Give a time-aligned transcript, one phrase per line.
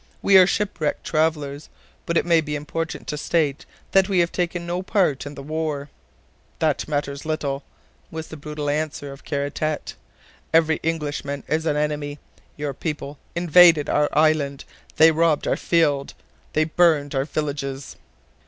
[0.23, 1.69] We are shipwrecked travelers,
[2.07, 5.43] but it may be important to state that we have taken no part in the
[5.43, 5.91] war."
[6.57, 7.61] "That matters little!"
[8.09, 9.93] was the brutal answer of Kara Tete.
[10.55, 12.17] "Every Englishman is an enemy.
[12.57, 14.65] Your people invaded our island!
[14.95, 16.15] They robbed our fields!
[16.53, 17.95] they burned our villages!"